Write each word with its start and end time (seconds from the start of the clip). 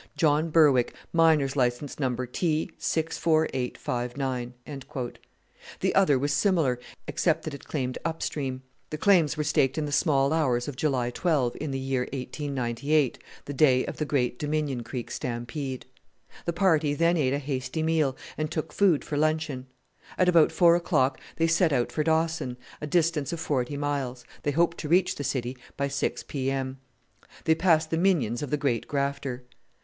John 0.17 0.49
Berwick, 0.49 0.95
Miner's 1.13 1.55
License 1.55 1.99
No. 1.99 2.15
T. 2.31 2.71
64859." 2.79 4.53
The 5.79 5.93
other 5.93 6.17
was 6.17 6.33
similar, 6.33 6.79
except 7.07 7.43
that 7.43 7.53
it 7.53 7.65
claimed 7.67 7.99
up 8.03 8.23
stream. 8.23 8.63
The 8.89 8.97
claims 8.97 9.37
were 9.37 9.43
staked 9.43 9.77
in 9.77 9.85
the 9.85 9.91
small 9.91 10.33
hours 10.33 10.67
of 10.67 10.75
July 10.75 11.11
12 11.11 11.55
in 11.61 11.69
the 11.69 11.77
year 11.77 12.07
1898 12.13 13.19
the 13.45 13.53
day 13.53 13.85
of 13.85 13.97
the 13.97 14.05
great 14.05 14.39
Dominion 14.39 14.83
Creek 14.83 15.11
stampede. 15.11 15.85
The 16.45 16.51
party 16.51 16.95
then 16.95 17.15
ate 17.15 17.33
a 17.33 17.37
hasty 17.37 17.83
meal, 17.83 18.17
and 18.39 18.49
took 18.49 18.73
food 18.73 19.05
for 19.05 19.17
luncheon. 19.17 19.67
At 20.17 20.27
about 20.27 20.51
four 20.51 20.75
o'clock 20.75 21.21
they 21.35 21.45
set 21.45 21.71
out 21.71 21.91
for 21.91 22.03
Dawson, 22.03 22.57
a 22.81 22.87
distance 22.87 23.31
of 23.31 23.39
forty 23.39 23.77
miles. 23.77 24.25
They 24.41 24.49
hoped 24.49 24.79
to 24.79 24.89
reach 24.89 25.13
the 25.17 25.23
city 25.23 25.59
by 25.77 25.89
6 25.89 26.23
p.m. 26.23 26.79
They 27.45 27.53
passed 27.53 27.91
the 27.91 27.99
minions 27.99 28.41
of 28.41 28.49
the 28.49 28.57
great 28.57 28.87
grafter. 28.87 29.43